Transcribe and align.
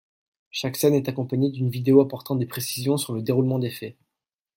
Chaque 0.49 0.77
scène 0.77 0.95
est 0.95 1.07
accompagnée 1.09 1.51
d'une 1.51 1.69
vidéo 1.69 2.01
apportant 2.01 2.35
des 2.35 2.47
précisions 2.47 2.97
sur 2.97 3.13
le 3.13 3.21
déroulement 3.21 3.59
des 3.59 3.69
faits. 3.69 3.97